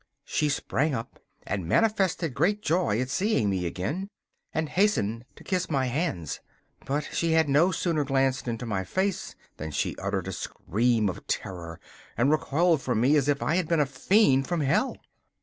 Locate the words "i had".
13.43-13.67